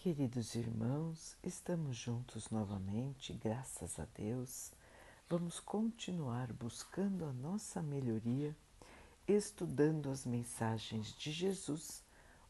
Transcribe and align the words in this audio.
Queridos 0.00 0.54
irmãos, 0.54 1.36
estamos 1.42 1.96
juntos 1.96 2.50
novamente, 2.50 3.32
graças 3.32 3.98
a 3.98 4.06
Deus. 4.14 4.70
Vamos 5.28 5.58
continuar 5.58 6.52
buscando 6.52 7.24
a 7.24 7.32
nossa 7.32 7.82
melhoria, 7.82 8.56
estudando 9.26 10.08
as 10.08 10.24
mensagens 10.24 11.08
de 11.16 11.32
Jesus, 11.32 12.04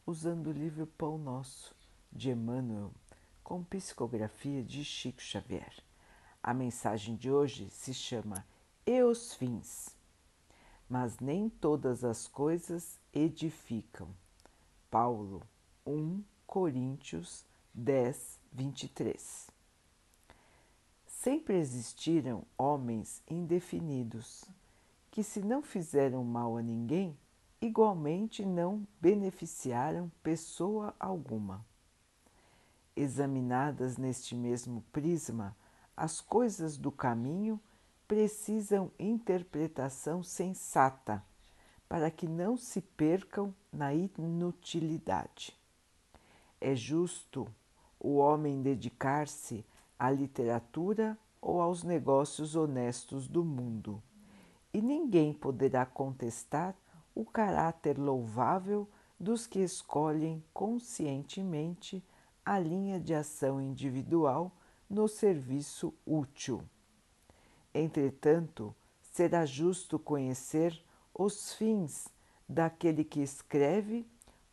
usando 0.05 0.51
o 0.51 0.53
livro 0.53 0.85
Pão 0.85 1.17
Nosso, 1.17 1.75
de 2.11 2.29
Emmanuel, 2.29 2.93
com 3.43 3.63
psicografia 3.63 4.63
de 4.63 4.85
Chico 4.85 5.19
Xavier. 5.19 5.73
A 6.43 6.53
mensagem 6.53 7.15
de 7.15 7.31
hoje 7.31 7.67
se 7.71 7.95
chama 7.95 8.45
E 8.85 9.01
os 9.01 9.33
Fins. 9.33 9.97
Mas 10.87 11.17
nem 11.17 11.49
todas 11.49 12.03
as 12.03 12.27
coisas 12.27 12.99
edificam. 13.11 14.07
Paulo 14.91 15.41
1 15.83 16.23
Coríntios 16.49 17.45
10, 17.75 18.39
23. 18.51 19.51
Sempre 21.05 21.59
existiram 21.59 22.43
homens 22.57 23.21
indefinidos 23.29 24.45
que, 25.11 25.21
se 25.21 25.41
não 25.41 25.61
fizeram 25.61 26.23
mal 26.23 26.57
a 26.57 26.63
ninguém, 26.63 27.15
igualmente 27.61 28.43
não 28.43 28.83
beneficiaram 28.99 30.11
pessoa 30.23 30.95
alguma. 30.99 31.63
Examinadas 32.95 33.95
neste 33.97 34.33
mesmo 34.33 34.83
prisma, 34.91 35.55
as 35.95 36.19
coisas 36.19 36.77
do 36.77 36.91
caminho 36.91 37.61
precisam 38.07 38.91
interpretação 38.97 40.23
sensata 40.23 41.23
para 41.87 42.09
que 42.09 42.27
não 42.27 42.57
se 42.57 42.81
percam 42.81 43.53
na 43.71 43.93
inutilidade. 43.93 45.58
É 46.61 46.75
justo 46.75 47.47
o 47.99 48.17
homem 48.17 48.61
dedicar-se 48.61 49.65
à 49.97 50.09
literatura 50.09 51.17
ou 51.41 51.61
aos 51.61 51.83
negócios 51.83 52.55
honestos 52.55 53.27
do 53.27 53.43
mundo, 53.43 54.01
e 54.73 54.81
ninguém 54.81 55.33
poderá 55.33 55.85
contestar 55.85 56.75
o 57.15 57.25
caráter 57.25 57.97
louvável 57.97 58.87
dos 59.19 59.47
que 59.47 59.59
escolhem 59.59 60.43
conscientemente 60.53 62.03
a 62.45 62.57
linha 62.57 62.99
de 62.99 63.13
ação 63.13 63.61
individual 63.61 64.51
no 64.89 65.07
serviço 65.07 65.93
útil. 66.05 66.63
Entretanto, 67.73 68.75
será 69.01 69.45
justo 69.45 69.99
conhecer 69.99 70.81
os 71.13 71.53
fins 71.53 72.07
daquele 72.47 73.03
que 73.03 73.21
escreve 73.21 74.07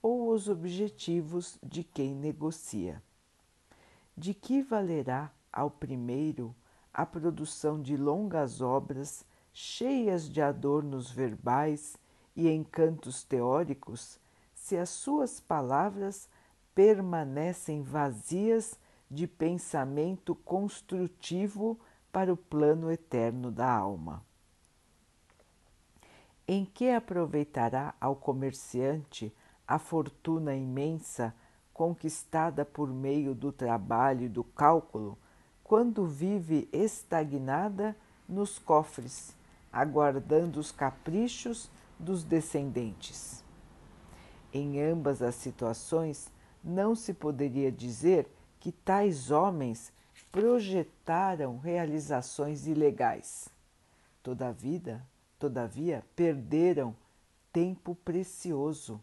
ou 0.07 0.33
os 0.33 0.49
objetivos 0.49 1.59
de 1.61 1.83
quem 1.83 2.15
negocia. 2.15 3.03
De 4.17 4.33
que 4.33 4.63
valerá 4.63 5.33
ao 5.53 5.69
primeiro 5.69 6.55
a 6.95 7.05
produção 7.05 7.83
de 7.83 7.97
longas 7.97 8.61
obras 8.61 9.25
cheias 9.53 10.29
de 10.29 10.41
adornos 10.41 11.11
verbais 11.11 11.97
e 12.37 12.49
encantos 12.49 13.25
teóricos, 13.25 14.21
se 14.55 14.77
as 14.77 14.91
suas 14.91 15.41
palavras 15.41 16.29
permanecem 16.73 17.83
vazias 17.83 18.79
de 19.11 19.27
pensamento 19.27 20.37
construtivo 20.37 21.81
para 22.13 22.33
o 22.33 22.37
plano 22.37 22.93
eterno 22.93 23.51
da 23.51 23.69
alma? 23.73 24.25
Em 26.47 26.65
que 26.65 26.91
aproveitará 26.91 27.93
ao 28.01 28.15
comerciante 28.15 29.35
a 29.67 29.79
fortuna 29.79 30.55
imensa 30.55 31.35
conquistada 31.73 32.65
por 32.65 32.89
meio 32.89 33.35
do 33.35 33.53
trabalho 33.53 34.25
e 34.25 34.29
do 34.29 34.43
cálculo, 34.43 35.19
quando 35.63 36.07
vive 36.07 36.69
estagnada 36.73 37.97
nos 38.29 38.59
cofres, 38.59 39.37
aguardando 39.73 40.59
os 40.59 40.73
caprichos 40.73 41.71
dos 41.99 42.23
descendentes. 42.23 43.45
Em 44.53 44.81
ambas 44.81 45.21
as 45.21 45.35
situações, 45.35 46.31
não 46.63 46.95
se 46.95 47.13
poderia 47.13 47.71
dizer 47.71 48.27
que 48.59 48.73
tais 48.73 49.31
homens 49.31 49.93
projetaram 50.33 51.59
realizações 51.59 52.67
ilegais. 52.67 53.49
Todavia, 54.23 55.05
todavia 55.39 56.05
perderam 56.15 56.97
tempo 57.53 57.95
precioso 57.95 59.01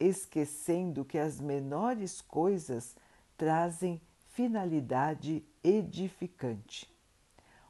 esquecendo 0.00 1.04
que 1.04 1.18
as 1.18 1.38
menores 1.38 2.22
coisas 2.22 2.96
trazem 3.36 4.00
finalidade 4.30 5.44
edificante. 5.62 6.90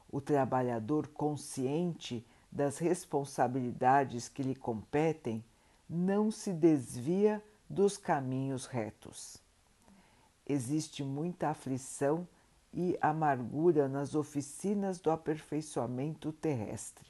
O 0.09 0.21
trabalhador 0.21 1.07
consciente 1.09 2.25
das 2.49 2.77
responsabilidades 2.77 4.29
que 4.29 4.41
lhe 4.41 4.55
competem 4.55 5.43
não 5.89 6.31
se 6.31 6.53
desvia 6.53 7.43
dos 7.69 7.97
caminhos 7.97 8.65
retos. 8.65 9.37
Existe 10.47 11.03
muita 11.03 11.49
aflição 11.49 12.27
e 12.73 12.97
amargura 13.01 13.87
nas 13.87 14.15
oficinas 14.15 14.99
do 14.99 15.11
aperfeiçoamento 15.11 16.31
terrestre, 16.31 17.09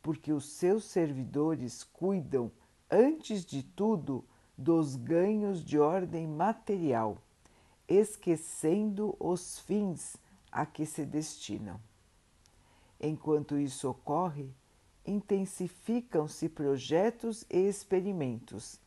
porque 0.00 0.32
os 0.32 0.46
seus 0.46 0.84
servidores 0.84 1.82
cuidam 1.84 2.50
antes 2.92 3.44
de 3.44 3.62
tudo, 3.62 4.22
dos 4.56 4.96
ganhos 4.96 5.64
de 5.64 5.78
ordem 5.78 6.26
material, 6.28 7.16
esquecendo 7.88 9.16
os 9.18 9.58
fins 9.60 10.16
a 10.50 10.66
que 10.66 10.84
se 10.84 11.06
destinam. 11.06 11.80
Enquanto 13.00 13.58
isso 13.58 13.88
ocorre, 13.88 14.54
intensificam-se 15.06 16.48
projetos 16.50 17.44
e 17.50 17.66
experimentos, 17.66 18.78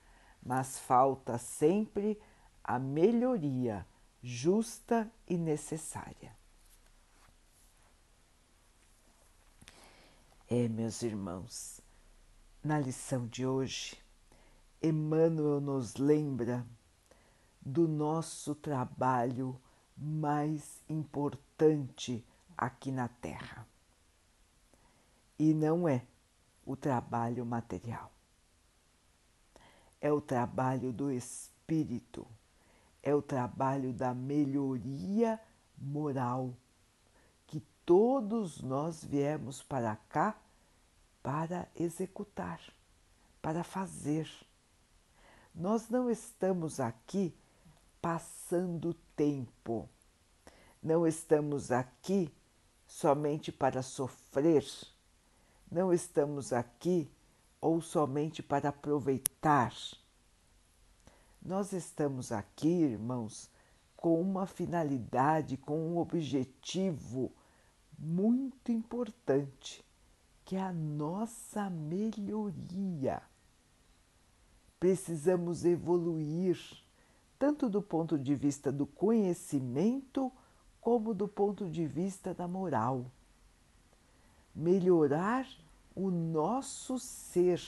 mas 0.45 0.77
falta 0.77 1.39
sempre 1.39 2.17
a 2.63 2.77
melhoria 2.77 3.85
justa 4.21 5.11
e 5.27 5.35
necessária. 5.35 6.35
É, 10.47 10.67
meus 10.69 11.01
irmãos, 11.01 11.81
na 12.65 12.79
lição 12.79 13.27
de 13.27 13.45
hoje, 13.45 13.95
Emmanuel 14.81 15.61
nos 15.61 15.97
lembra 15.97 16.65
do 17.61 17.87
nosso 17.87 18.55
trabalho 18.55 19.61
mais 19.95 20.81
importante 20.89 22.25
aqui 22.57 22.91
na 22.91 23.07
Terra. 23.07 23.67
E 25.37 25.53
não 25.53 25.87
é 25.87 26.07
o 26.65 26.75
trabalho 26.75 27.45
material, 27.45 28.11
é 30.01 30.11
o 30.11 30.19
trabalho 30.19 30.91
do 30.91 31.11
espírito, 31.11 32.25
é 33.03 33.13
o 33.13 33.21
trabalho 33.21 33.93
da 33.93 34.11
melhoria 34.11 35.39
moral 35.77 36.57
que 37.45 37.59
todos 37.85 38.59
nós 38.63 39.03
viemos 39.03 39.61
para 39.61 39.95
cá 40.09 40.35
para 41.25 41.67
executar, 41.75 42.61
para 43.41 43.63
fazer. 43.63 44.29
Nós 45.55 45.89
não 45.89 46.07
estamos 46.07 46.79
aqui 46.79 47.35
passando 47.99 48.93
tempo, 49.15 49.89
não 50.83 51.07
estamos 51.07 51.71
aqui 51.71 52.31
somente 52.85 53.51
para 53.51 53.81
sofrer, 53.81 54.63
não 55.71 55.91
estamos 55.91 56.53
aqui 56.53 57.11
ou 57.59 57.81
somente 57.81 58.43
para 58.43 58.69
aproveitar. 58.69 59.73
Nós 61.41 61.73
estamos 61.73 62.31
aqui, 62.31 62.67
irmãos, 62.67 63.49
com 63.97 64.21
uma 64.21 64.45
finalidade, 64.45 65.57
com 65.57 65.75
um 65.75 65.97
objetivo 65.97 67.33
muito 67.97 68.71
importante 68.71 69.83
que 70.45 70.55
é 70.55 70.61
a 70.61 70.71
nossa 70.71 71.71
melhoria. 71.71 73.19
Precisamos 74.79 75.65
evoluir, 75.65 76.59
tanto 77.39 77.67
do 77.67 77.81
ponto 77.81 78.17
de 78.17 78.35
vista 78.35 78.71
do 78.71 78.85
conhecimento, 78.85 80.31
como 80.79 81.15
do 81.15 81.27
ponto 81.27 81.67
de 81.67 81.87
vista 81.87 82.31
da 82.31 82.47
moral. 82.47 83.11
Melhorar 84.53 85.47
o 85.95 86.11
nosso 86.11 86.99
ser, 86.99 87.59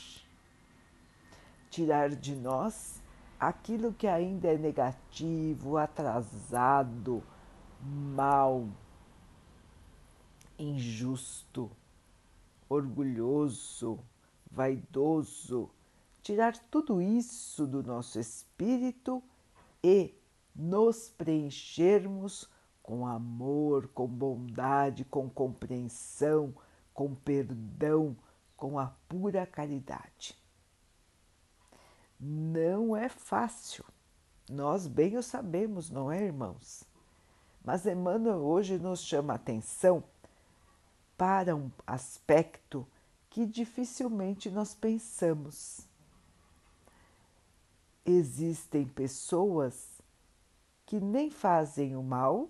tirar 1.72 2.12
de 2.12 2.36
nós 2.36 3.02
aquilo 3.40 3.92
que 3.92 4.06
ainda 4.06 4.50
é 4.50 4.58
negativo, 4.58 5.78
atrasado, 5.78 7.24
mal, 7.82 8.68
injusto 10.60 11.72
orgulhoso, 12.70 14.00
vaidoso, 14.50 15.70
tirar 16.22 16.58
tudo 16.70 17.02
isso 17.02 17.66
do 17.66 17.84
nosso 17.84 18.20
espírito 18.20 19.24
e 19.84 20.14
nos 20.56 21.10
preenchermos 21.10 22.50
com 22.82 23.06
amor, 23.06 23.88
com 23.90 24.08
bondade, 24.08 25.06
com 25.06 25.30
compreensão, 25.30 26.54
com 26.94 27.14
perdão, 27.14 28.16
com 28.56 28.80
a 28.80 28.88
pura 29.08 29.46
caridade. 29.46 30.38
Não 32.20 32.96
é 32.96 33.08
fácil, 33.08 33.86
nós 34.50 34.88
bem 34.88 35.18
o 35.18 35.24
sabemos, 35.24 35.90
não 35.90 36.12
é, 36.12 36.24
irmãos? 36.24 36.84
Mas 37.64 37.86
Emmanuel 37.86 38.40
hoje 38.40 38.78
nos 38.80 39.02
chama 39.02 39.34
a 39.34 39.36
atenção 39.36 40.04
para 41.18 41.56
um 41.56 41.72
aspecto 41.86 42.88
que 43.30 43.46
dificilmente 43.46 44.50
nós 44.50 44.74
pensamos. 44.74 45.88
Existem 48.06 48.86
pessoas 48.86 50.02
que 50.86 51.00
nem 51.00 51.30
fazem 51.30 51.96
o 51.96 52.04
mal, 52.04 52.50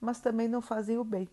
mas 0.00 0.20
também 0.20 0.48
não 0.48 0.62
fazem 0.62 0.96
o 0.96 1.04
bem. 1.04 1.28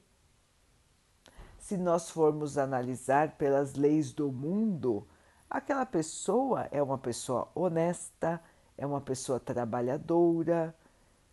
Se 1.57 1.77
nós 1.77 2.09
formos 2.09 2.57
analisar 2.57 3.37
pelas 3.37 3.75
leis 3.75 4.11
do 4.11 4.31
mundo, 4.31 5.07
aquela 5.49 5.85
pessoa 5.85 6.67
é 6.71 6.83
uma 6.83 6.97
pessoa 6.97 7.49
honesta, 7.55 8.41
é 8.77 8.85
uma 8.85 8.99
pessoa 8.99 9.39
trabalhadora 9.39 10.75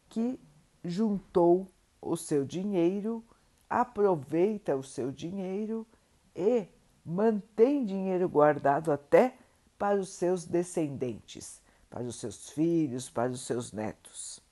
que 0.08 0.38
juntou 0.84 1.66
o 2.00 2.16
seu 2.16 2.44
dinheiro, 2.44 3.24
aproveita 3.70 4.76
o 4.76 4.82
seu 4.82 5.12
dinheiro 5.12 5.86
e 6.34 6.66
mantém 7.04 7.86
dinheiro 7.86 8.28
guardado 8.28 8.90
até 8.90 9.38
para 9.78 9.98
os 9.98 10.08
seus 10.10 10.44
descendentes, 10.44 11.62
para 11.88 12.02
os 12.02 12.16
seus 12.16 12.50
filhos, 12.50 13.08
para 13.08 13.30
os 13.30 13.42
seus 13.42 13.72
netos. 13.72 14.42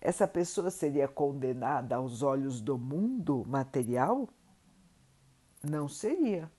Essa 0.00 0.26
pessoa 0.26 0.70
seria 0.70 1.06
condenada 1.06 1.96
aos 1.96 2.22
olhos 2.22 2.60
do 2.60 2.78
mundo 2.78 3.44
material? 3.46 4.28
Não 5.62 5.88
seria. 5.88 6.50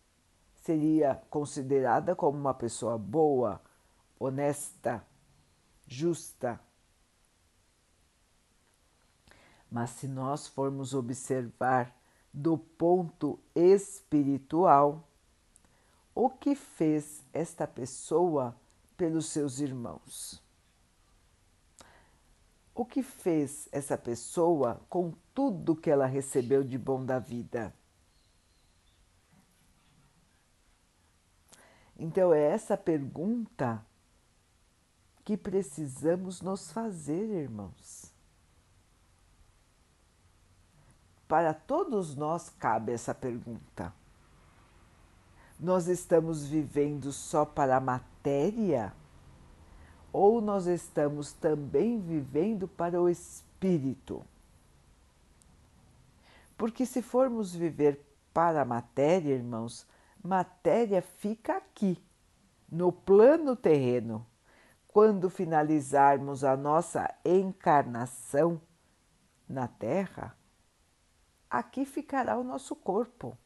Seria 0.56 1.22
considerada 1.30 2.16
como 2.16 2.38
uma 2.38 2.54
pessoa 2.54 2.98
boa, 2.98 3.62
honesta, 4.18 5.06
justa. 5.86 6.58
Mas 9.74 9.90
se 9.90 10.08
nós 10.08 10.46
formos 10.46 10.94
observar 10.94 12.00
do 12.32 12.60
ponto 12.60 13.40
espiritual, 13.56 15.10
o 16.14 16.30
que 16.30 16.54
fez 16.54 17.26
esta 17.34 17.66
pessoa 17.66 18.56
pelos 18.96 19.26
seus 19.26 19.60
irmãos? 19.60 20.40
O 22.76 22.86
que 22.86 23.02
fez 23.02 23.68
essa 23.72 23.98
pessoa 23.98 24.80
com 24.88 25.12
tudo 25.34 25.76
que 25.76 25.90
ela 25.90 26.06
recebeu 26.06 26.64
de 26.64 26.78
bom 26.78 27.04
da 27.04 27.18
vida? 27.18 27.74
Então, 31.98 32.32
é 32.32 32.44
essa 32.44 32.78
pergunta 32.78 33.84
que 35.26 35.36
precisamos 35.36 36.42
nos 36.42 36.72
fazer, 36.72 37.28
irmãos. 37.28 38.13
Para 41.34 41.52
todos 41.52 42.16
nós 42.16 42.48
cabe 42.48 42.92
essa 42.92 43.12
pergunta. 43.12 43.92
Nós 45.60 45.88
estamos 45.88 46.46
vivendo 46.46 47.12
só 47.12 47.44
para 47.44 47.78
a 47.78 47.80
matéria? 47.80 48.94
Ou 50.12 50.40
nós 50.40 50.68
estamos 50.68 51.34
também 51.34 52.00
vivendo 52.00 52.68
para 52.68 53.02
o 53.02 53.10
espírito? 53.10 54.24
Porque 56.56 56.86
se 56.86 57.02
formos 57.02 57.56
viver 57.56 58.00
para 58.32 58.62
a 58.62 58.66
matéria, 58.66 59.34
irmãos, 59.34 59.88
matéria 60.24 61.02
fica 61.02 61.58
aqui, 61.58 61.98
no 62.72 62.92
plano 62.92 63.56
terreno 63.56 64.24
quando 64.88 65.32
finalizarmos 65.32 66.44
a 66.44 66.56
nossa 66.56 67.12
encarnação 67.26 68.62
na 69.50 69.68
Terra, 69.68 70.38
aqui 71.54 71.86
ficará 71.86 72.36
o 72.36 72.44
nosso 72.44 72.76
corpo. 72.76 73.38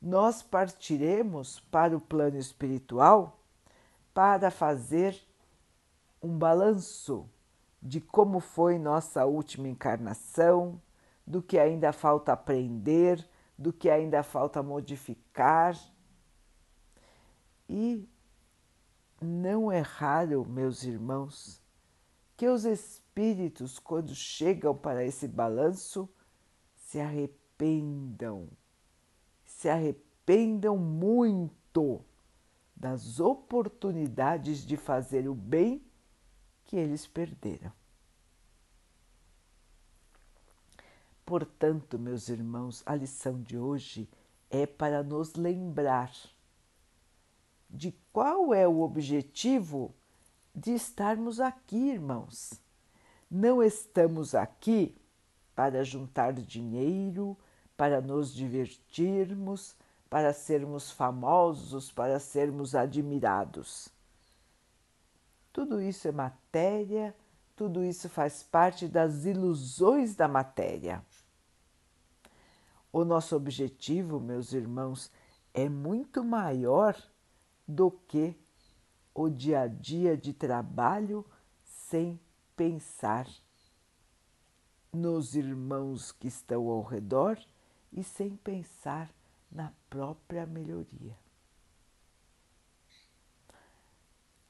Nós 0.00 0.44
partiremos 0.44 1.58
para 1.58 1.96
o 1.96 2.00
plano 2.00 2.38
espiritual 2.38 3.40
para 4.14 4.48
fazer 4.48 5.20
um 6.22 6.38
balanço 6.38 7.28
de 7.82 8.00
como 8.00 8.38
foi 8.38 8.78
nossa 8.78 9.26
última 9.26 9.68
encarnação, 9.68 10.80
do 11.26 11.42
que 11.42 11.58
ainda 11.58 11.92
falta 11.92 12.32
aprender, 12.32 13.28
do 13.58 13.72
que 13.72 13.90
ainda 13.90 14.22
falta 14.22 14.62
modificar. 14.62 15.76
E 17.68 18.08
não 19.20 19.72
é 19.72 19.80
raro, 19.80 20.44
meus 20.44 20.84
irmãos, 20.84 21.60
que 22.36 22.46
os 22.46 22.64
espíritos, 22.64 23.80
quando 23.80 24.14
chegam 24.14 24.76
para 24.76 25.04
esse 25.04 25.26
balanço, 25.26 26.08
se 26.86 27.00
arrependam, 27.00 28.48
se 29.44 29.68
arrependam 29.68 30.78
muito 30.78 32.00
das 32.76 33.18
oportunidades 33.18 34.64
de 34.64 34.76
fazer 34.76 35.28
o 35.28 35.34
bem 35.34 35.84
que 36.64 36.76
eles 36.76 37.04
perderam. 37.04 37.72
Portanto, 41.24 41.98
meus 41.98 42.28
irmãos, 42.28 42.84
a 42.86 42.94
lição 42.94 43.42
de 43.42 43.58
hoje 43.58 44.08
é 44.48 44.64
para 44.64 45.02
nos 45.02 45.34
lembrar 45.34 46.12
de 47.68 47.92
qual 48.12 48.54
é 48.54 48.66
o 48.68 48.80
objetivo 48.80 49.92
de 50.54 50.70
estarmos 50.70 51.40
aqui, 51.40 51.90
irmãos. 51.90 52.60
Não 53.28 53.60
estamos 53.60 54.36
aqui 54.36 54.96
para 55.56 55.82
juntar 55.82 56.34
dinheiro, 56.34 57.34
para 57.76 58.02
nos 58.02 58.32
divertirmos, 58.32 59.74
para 60.10 60.34
sermos 60.34 60.90
famosos, 60.90 61.90
para 61.90 62.20
sermos 62.20 62.74
admirados. 62.74 63.88
Tudo 65.54 65.80
isso 65.80 66.06
é 66.06 66.12
matéria, 66.12 67.16
tudo 67.56 67.82
isso 67.82 68.06
faz 68.10 68.42
parte 68.42 68.86
das 68.86 69.24
ilusões 69.24 70.14
da 70.14 70.28
matéria. 70.28 71.02
O 72.92 73.02
nosso 73.02 73.34
objetivo, 73.34 74.20
meus 74.20 74.52
irmãos, 74.52 75.10
é 75.54 75.70
muito 75.70 76.22
maior 76.22 76.94
do 77.66 77.90
que 77.90 78.36
o 79.14 79.30
dia 79.30 79.62
a 79.62 79.66
dia 79.66 80.18
de 80.18 80.34
trabalho 80.34 81.24
sem 81.64 82.20
pensar 82.54 83.26
nos 84.96 85.36
irmãos 85.36 86.10
que 86.10 86.26
estão 86.26 86.68
ao 86.68 86.82
redor 86.82 87.38
e 87.92 88.02
sem 88.02 88.34
pensar 88.36 89.10
na 89.52 89.72
própria 89.88 90.46
melhoria. 90.46 91.16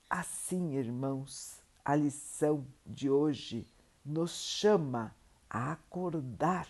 Assim, 0.09 0.75
irmãos, 0.75 1.61
a 1.85 1.95
lição 1.95 2.65
de 2.87 3.11
hoje 3.11 3.67
nos 4.05 4.31
chama 4.31 5.15
a 5.51 5.73
acordar 5.73 6.69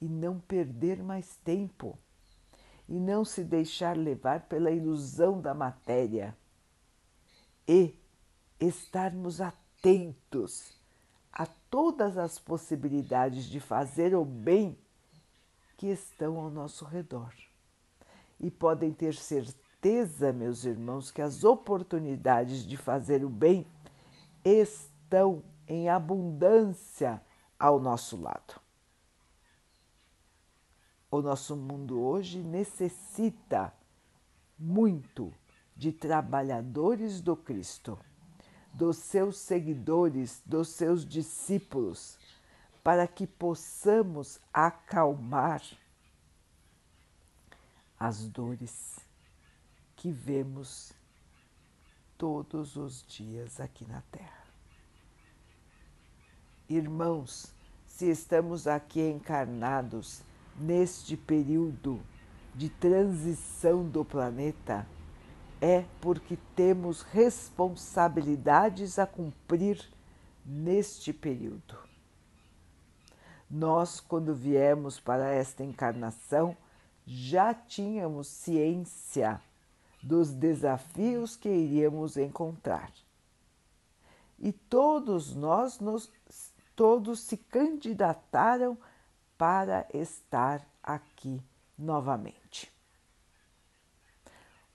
e 0.00 0.06
não 0.08 0.38
perder 0.38 1.02
mais 1.02 1.36
tempo 1.38 1.98
e 2.88 3.00
não 3.00 3.24
se 3.24 3.42
deixar 3.42 3.96
levar 3.96 4.42
pela 4.42 4.70
ilusão 4.70 5.40
da 5.40 5.54
matéria 5.54 6.36
e 7.66 7.98
estarmos 8.60 9.40
atentos 9.40 10.77
a 11.38 11.46
todas 11.70 12.18
as 12.18 12.36
possibilidades 12.36 13.44
de 13.44 13.60
fazer 13.60 14.12
o 14.12 14.24
bem 14.24 14.76
que 15.76 15.86
estão 15.86 16.36
ao 16.36 16.50
nosso 16.50 16.84
redor. 16.84 17.32
E 18.40 18.50
podem 18.50 18.92
ter 18.92 19.14
certeza, 19.14 20.32
meus 20.32 20.64
irmãos, 20.64 21.12
que 21.12 21.22
as 21.22 21.44
oportunidades 21.44 22.66
de 22.66 22.76
fazer 22.76 23.24
o 23.24 23.28
bem 23.30 23.64
estão 24.44 25.44
em 25.68 25.88
abundância 25.88 27.22
ao 27.56 27.78
nosso 27.78 28.20
lado. 28.20 28.60
O 31.08 31.22
nosso 31.22 31.56
mundo 31.56 32.00
hoje 32.00 32.40
necessita 32.40 33.72
muito 34.58 35.32
de 35.76 35.92
trabalhadores 35.92 37.20
do 37.20 37.36
Cristo, 37.36 37.96
dos 38.78 38.98
seus 38.98 39.36
seguidores, 39.38 40.40
dos 40.46 40.68
seus 40.68 41.04
discípulos, 41.04 42.16
para 42.84 43.08
que 43.08 43.26
possamos 43.26 44.38
acalmar 44.52 45.60
as 47.98 48.28
dores 48.28 49.00
que 49.96 50.12
vemos 50.12 50.92
todos 52.16 52.76
os 52.76 53.04
dias 53.08 53.58
aqui 53.58 53.84
na 53.84 54.00
Terra. 54.12 54.46
Irmãos, 56.68 57.52
se 57.84 58.08
estamos 58.08 58.68
aqui 58.68 59.00
encarnados 59.00 60.22
neste 60.56 61.16
período 61.16 62.00
de 62.54 62.68
transição 62.68 63.88
do 63.88 64.04
planeta, 64.04 64.86
é 65.60 65.84
porque 66.00 66.38
temos 66.54 67.02
responsabilidades 67.02 68.98
a 68.98 69.06
cumprir 69.06 69.80
neste 70.44 71.12
período. 71.12 71.76
Nós, 73.50 73.98
quando 74.00 74.34
viemos 74.34 75.00
para 75.00 75.30
esta 75.30 75.64
encarnação, 75.64 76.56
já 77.06 77.54
tínhamos 77.54 78.28
ciência 78.28 79.40
dos 80.02 80.32
desafios 80.32 81.36
que 81.36 81.48
iríamos 81.48 82.16
encontrar. 82.16 82.92
E 84.38 84.52
todos 84.52 85.34
nós 85.34 85.80
nos, 85.80 86.12
todos 86.76 87.20
se 87.20 87.36
candidataram 87.36 88.78
para 89.36 89.86
estar 89.92 90.64
aqui 90.82 91.42
novamente. 91.76 92.77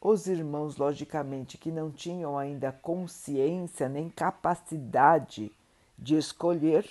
Os 0.05 0.27
irmãos, 0.27 0.75
logicamente, 0.75 1.57
que 1.57 1.71
não 1.71 1.89
tinham 1.89 2.37
ainda 2.37 2.73
consciência 2.73 3.87
nem 3.87 4.09
capacidade 4.09 5.49
de 5.97 6.17
escolher, 6.17 6.85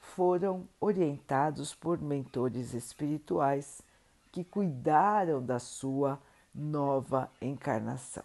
foram 0.00 0.66
orientados 0.80 1.72
por 1.72 2.00
mentores 2.00 2.74
espirituais 2.74 3.80
que 4.32 4.42
cuidaram 4.42 5.40
da 5.40 5.60
sua 5.60 6.20
nova 6.52 7.30
encarnação. 7.40 8.24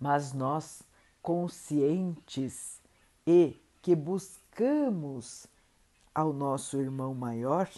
Mas 0.00 0.32
nós, 0.32 0.82
conscientes 1.20 2.80
e 3.26 3.60
que 3.82 3.94
buscamos 3.94 5.46
ao 6.14 6.32
nosso 6.32 6.80
irmão 6.80 7.14
maior, 7.14 7.68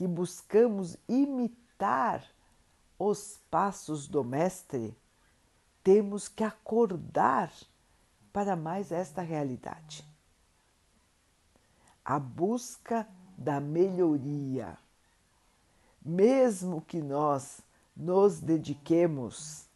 que 0.00 0.08
buscamos 0.08 0.96
imitar 1.06 2.24
os 2.98 3.38
passos 3.50 4.08
do 4.08 4.24
Mestre, 4.24 4.96
temos 5.84 6.26
que 6.26 6.42
acordar 6.42 7.52
para 8.32 8.56
mais 8.56 8.90
esta 8.90 9.20
realidade. 9.20 10.02
A 12.02 12.18
busca 12.18 13.06
da 13.36 13.60
melhoria. 13.60 14.78
Mesmo 16.02 16.80
que 16.80 17.02
nós 17.02 17.60
nos 17.94 18.40
dediquemos 18.40 19.66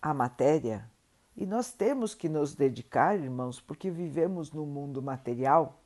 à 0.00 0.14
matéria, 0.14 0.90
e 1.36 1.44
nós 1.44 1.72
temos 1.72 2.14
que 2.14 2.26
nos 2.26 2.54
dedicar, 2.54 3.20
irmãos, 3.20 3.60
porque 3.60 3.90
vivemos 3.90 4.50
no 4.50 4.64
mundo 4.64 5.02
material 5.02 5.81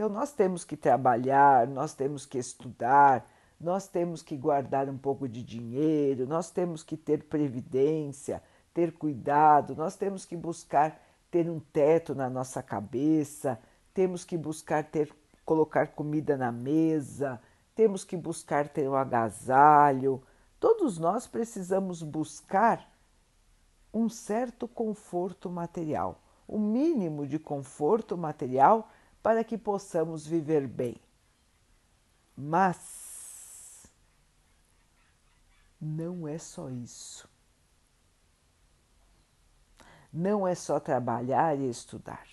então, 0.00 0.08
nós 0.08 0.32
temos 0.32 0.64
que 0.64 0.78
trabalhar, 0.78 1.68
nós 1.68 1.92
temos 1.92 2.24
que 2.24 2.38
estudar, 2.38 3.30
nós 3.60 3.86
temos 3.86 4.22
que 4.22 4.34
guardar 4.34 4.88
um 4.88 4.96
pouco 4.96 5.28
de 5.28 5.42
dinheiro, 5.42 6.26
nós 6.26 6.50
temos 6.50 6.82
que 6.82 6.96
ter 6.96 7.24
previdência, 7.24 8.42
ter 8.72 8.92
cuidado, 8.92 9.76
nós 9.76 9.96
temos 9.96 10.24
que 10.24 10.38
buscar 10.38 10.98
ter 11.30 11.50
um 11.50 11.60
teto 11.60 12.14
na 12.14 12.30
nossa 12.30 12.62
cabeça, 12.62 13.60
temos 13.92 14.24
que 14.24 14.38
buscar 14.38 14.84
ter 14.84 15.14
colocar 15.44 15.88
comida 15.88 16.34
na 16.34 16.50
mesa, 16.50 17.38
temos 17.74 18.02
que 18.02 18.16
buscar 18.16 18.68
ter 18.68 18.88
um 18.88 18.94
agasalho. 18.94 20.22
Todos 20.58 20.96
nós 20.96 21.26
precisamos 21.26 22.02
buscar 22.02 22.90
um 23.92 24.08
certo 24.08 24.66
conforto 24.66 25.50
material, 25.50 26.22
o 26.48 26.58
mínimo 26.58 27.26
de 27.26 27.38
conforto 27.38 28.16
material 28.16 28.88
para 29.22 29.44
que 29.44 29.58
possamos 29.58 30.26
viver 30.26 30.66
bem. 30.66 30.96
Mas 32.36 33.86
não 35.80 36.26
é 36.26 36.38
só 36.38 36.70
isso. 36.70 37.28
Não 40.12 40.46
é 40.46 40.54
só 40.54 40.80
trabalhar 40.80 41.58
e 41.58 41.68
estudar. 41.68 42.26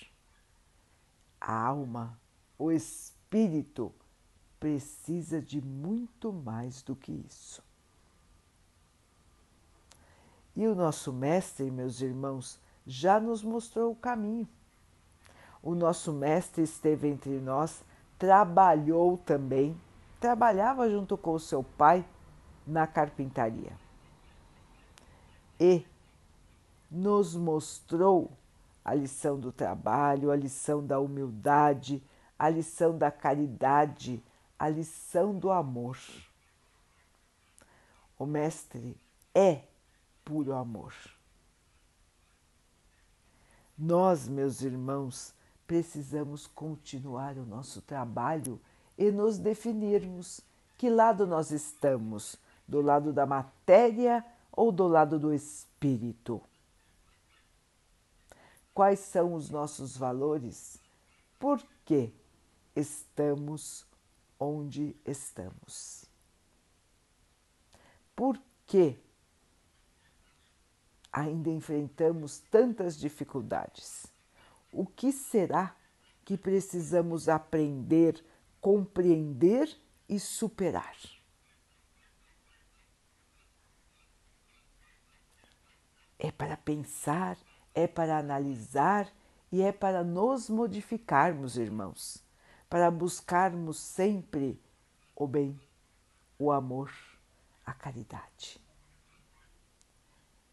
A 1.40 1.54
alma, 1.54 2.20
o 2.58 2.72
espírito, 2.72 3.94
precisa 4.60 5.42
de 5.42 5.62
muito 5.62 6.34
mais 6.34 6.82
do 6.82 6.96
que 6.96 7.12
isso. 7.12 7.62
E 10.56 10.66
o 10.66 10.74
nosso 10.74 11.14
Mestre, 11.14 11.70
meus 11.70 12.02
irmãos, 12.02 12.60
já 12.86 13.20
nos 13.20 13.44
mostrou 13.44 13.92
o 13.92 13.96
caminho 13.96 14.48
o 15.68 15.76
nosso 15.76 16.14
mestre 16.14 16.64
esteve 16.64 17.10
entre 17.10 17.42
nós, 17.42 17.84
trabalhou 18.18 19.18
também, 19.18 19.78
trabalhava 20.18 20.90
junto 20.90 21.18
com 21.18 21.34
o 21.34 21.40
seu 21.42 21.62
pai 21.62 22.06
na 22.66 22.88
carpintaria. 22.88 23.74
E 25.60 25.86
nos 26.90 27.36
mostrou 27.36 28.32
a 28.86 28.94
lição 28.94 29.38
do 29.38 29.52
trabalho, 29.52 30.32
a 30.32 30.38
lição 30.38 30.86
da 30.86 31.02
humildade, 31.02 32.02
a 32.40 32.48
lição 32.48 32.98
da 32.98 33.12
caridade, 33.12 34.24
a 34.58 34.70
lição 34.70 35.38
do 35.38 35.52
amor. 35.52 35.98
O 38.18 38.26
Mestre 38.26 38.96
é 39.36 39.64
puro 40.24 40.54
amor. 40.54 40.94
Nós, 43.78 44.30
meus 44.30 44.62
irmãos, 44.62 45.36
precisamos 45.68 46.48
continuar 46.48 47.38
o 47.38 47.46
nosso 47.46 47.82
trabalho 47.82 48.60
e 48.98 49.12
nos 49.12 49.38
definirmos 49.38 50.40
que 50.78 50.90
lado 50.90 51.28
nós 51.28 51.52
estamos, 51.52 52.38
do 52.66 52.82
lado 52.82 53.12
da 53.12 53.26
matéria 53.26 54.26
ou 54.52 54.72
do 54.72 54.88
lado 54.88 55.20
do 55.20 55.34
espírito. 55.34 56.42
Quais 58.74 59.00
são 59.00 59.34
os 59.34 59.50
nossos 59.50 59.98
valores? 59.98 60.80
Por 61.38 61.62
que 61.84 62.14
estamos 62.76 63.86
onde 64.40 64.96
estamos? 65.06 66.06
Por 68.16 68.40
que 68.66 68.98
ainda 71.12 71.50
enfrentamos 71.50 72.40
tantas 72.52 72.98
dificuldades? 72.98 74.17
O 74.78 74.86
que 74.86 75.12
será 75.12 75.76
que 76.24 76.38
precisamos 76.38 77.28
aprender, 77.28 78.24
compreender 78.62 79.68
e 80.08 80.20
superar? 80.20 80.96
É 86.20 86.32
para 86.32 86.56
pensar, 86.56 87.40
é 87.74 87.88
para 87.88 88.20
analisar 88.20 89.12
e 89.52 89.64
é 89.64 89.72
para 89.72 90.04
nos 90.04 90.48
modificarmos, 90.48 91.58
irmãos, 91.58 92.24
para 92.70 92.92
buscarmos 92.92 93.80
sempre 93.80 94.62
o 95.16 95.26
bem, 95.26 95.60
o 96.38 96.52
amor, 96.52 96.94
a 97.66 97.74
caridade. 97.74 98.62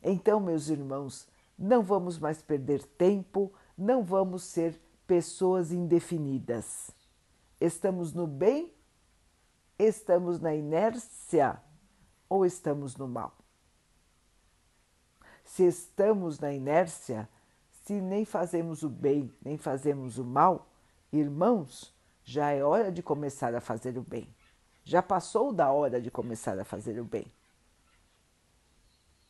Então, 0.03 0.41
meus 0.41 0.69
irmãos, 0.69 1.29
não 1.59 1.83
vamos 1.83 2.19
mais 2.19 2.41
perder 2.41 2.83
tempo 2.83 3.53
não 3.77 4.03
vamos 4.03 4.45
ser 4.45 4.81
pessoas 5.07 5.73
indefinidas. 5.73 6.91
Estamos 7.61 8.13
no 8.13 8.27
bem, 8.27 8.73
estamos 9.79 10.41
na 10.41 10.55
inércia 10.55 11.61
ou 12.29 12.45
estamos 12.45 12.97
no 12.97 13.09
mal? 13.09 13.37
Se 15.45 15.65
estamos 15.67 16.39
na 16.39 16.53
inércia, 16.53 17.29
se 17.85 18.01
nem 18.01 18.25
fazemos 18.25 18.83
o 18.83 18.89
bem, 18.89 19.33
nem 19.43 19.59
fazemos 19.59 20.19
o 20.19 20.25
mal, 20.25 20.69
irmãos, 21.13 21.95
já 22.25 22.51
é 22.51 22.65
hora 22.65 22.91
de 22.91 23.03
começar 23.03 23.55
a 23.55 23.61
fazer 23.61 23.99
o 23.99 24.03
bem. 24.03 24.35
Já 24.83 25.03
passou 25.03 25.53
da 25.53 25.71
hora 25.71 26.01
de 26.01 26.11
começar 26.11 26.59
a 26.59 26.65
fazer 26.65 26.99
o 26.99 27.05
bem. 27.05 27.27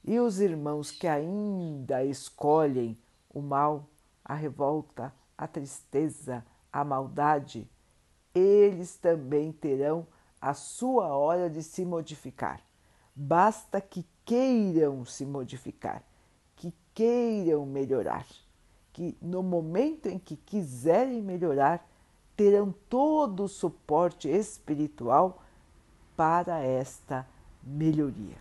E 0.05 0.21
os 0.21 0.39
irmãos 0.39 0.91
que 0.91 1.07
ainda 1.07 2.05
escolhem 2.05 2.99
o 3.31 3.41
mal, 3.41 3.89
a 4.25 4.35
revolta, 4.35 5.13
a 5.37 5.47
tristeza, 5.47 6.45
a 6.73 6.85
maldade, 6.85 7.69
eles 8.35 8.97
também 8.97 9.53
terão 9.53 10.07
a 10.41 10.55
sua 10.55 11.09
hora 11.09 11.49
de 11.49 11.63
se 11.63 11.85
modificar. 11.85 12.61
Basta 13.15 13.81
que 13.81 14.05
queiram 14.25 15.05
se 15.05 15.25
modificar, 15.25 16.03
que 16.57 16.73
queiram 16.93 17.65
melhorar, 17.65 18.27
que 18.93 19.17
no 19.21 19.43
momento 19.43 20.07
em 20.07 20.19
que 20.19 20.37
quiserem 20.37 21.23
melhorar, 21.23 21.87
terão 22.37 22.75
todo 22.89 23.45
o 23.45 23.49
suporte 23.49 24.29
espiritual 24.29 25.43
para 26.17 26.61
esta 26.61 27.27
melhoria. 27.63 28.37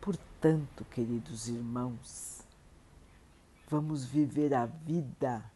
Portanto, 0.00 0.84
queridos 0.90 1.48
irmãos, 1.48 2.43
Vamos 3.68 4.04
viver 4.04 4.52
a 4.54 4.66
vida 4.66 5.50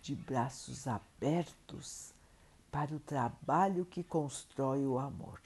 de 0.00 0.14
braços 0.14 0.86
abertos 0.86 2.12
para 2.70 2.94
o 2.94 3.00
trabalho 3.00 3.84
que 3.84 4.02
constrói 4.02 4.86
o 4.86 4.98
amor. 4.98 5.40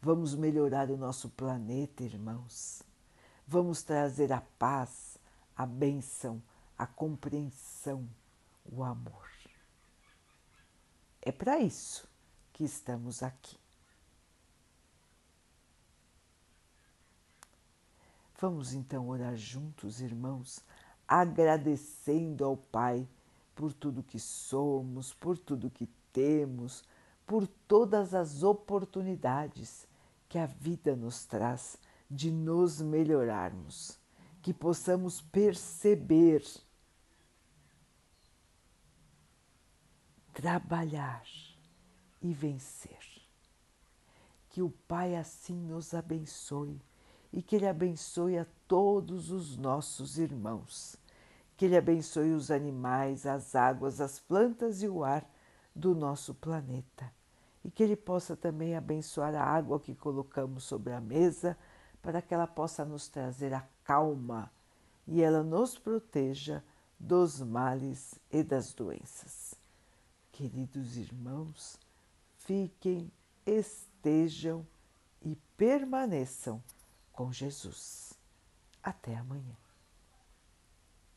Vamos 0.00 0.34
melhorar 0.34 0.90
o 0.90 0.96
nosso 0.96 1.28
planeta, 1.30 2.02
irmãos. 2.02 2.82
Vamos 3.46 3.82
trazer 3.82 4.32
a 4.32 4.40
paz, 4.40 5.18
a 5.56 5.66
bênção, 5.66 6.42
a 6.78 6.86
compreensão, 6.86 8.08
o 8.64 8.82
amor. 8.84 9.30
É 11.20 11.32
para 11.32 11.58
isso 11.58 12.08
que 12.52 12.64
estamos 12.64 13.22
aqui. 13.22 13.58
Vamos 18.38 18.74
então 18.74 19.08
orar 19.08 19.34
juntos, 19.34 20.00
irmãos, 20.00 20.60
agradecendo 21.08 22.44
ao 22.44 22.56
Pai 22.56 23.08
por 23.54 23.72
tudo 23.72 24.02
que 24.02 24.18
somos, 24.18 25.14
por 25.14 25.38
tudo 25.38 25.70
que 25.70 25.88
temos, 26.12 26.84
por 27.26 27.46
todas 27.46 28.12
as 28.12 28.42
oportunidades 28.42 29.88
que 30.28 30.38
a 30.38 30.44
vida 30.44 30.94
nos 30.94 31.24
traz 31.24 31.78
de 32.10 32.30
nos 32.30 32.80
melhorarmos, 32.82 33.98
que 34.42 34.52
possamos 34.52 35.22
perceber, 35.22 36.44
trabalhar 40.34 41.24
e 42.20 42.34
vencer. 42.34 42.98
Que 44.50 44.60
o 44.60 44.70
Pai 44.86 45.16
assim 45.16 45.56
nos 45.56 45.94
abençoe 45.94 46.78
e 47.32 47.42
que 47.42 47.56
Ele 47.56 47.66
abençoe 47.66 48.38
a 48.38 48.46
todos 48.66 49.30
os 49.30 49.56
nossos 49.56 50.18
irmãos. 50.18 50.96
Que 51.56 51.64
Ele 51.64 51.76
abençoe 51.76 52.32
os 52.32 52.50
animais, 52.50 53.26
as 53.26 53.54
águas, 53.54 54.00
as 54.00 54.18
plantas 54.18 54.82
e 54.82 54.88
o 54.88 55.04
ar 55.04 55.28
do 55.74 55.94
nosso 55.94 56.34
planeta. 56.34 57.12
E 57.64 57.70
que 57.70 57.82
Ele 57.82 57.96
possa 57.96 58.36
também 58.36 58.76
abençoar 58.76 59.34
a 59.34 59.42
água 59.42 59.80
que 59.80 59.94
colocamos 59.94 60.64
sobre 60.64 60.92
a 60.92 61.00
mesa, 61.00 61.56
para 62.00 62.22
que 62.22 62.32
ela 62.32 62.46
possa 62.46 62.84
nos 62.84 63.08
trazer 63.08 63.52
a 63.52 63.66
calma 63.82 64.50
e 65.06 65.22
ela 65.22 65.42
nos 65.42 65.76
proteja 65.76 66.62
dos 66.98 67.40
males 67.40 68.14
e 68.30 68.42
das 68.42 68.72
doenças. 68.72 69.54
Queridos 70.32 70.96
irmãos, 70.96 71.78
fiquem, 72.36 73.10
estejam 73.44 74.66
e 75.22 75.36
permaneçam 75.56 76.62
com 77.16 77.32
Jesus. 77.32 78.12
Até 78.82 79.16
amanhã. 79.16 79.56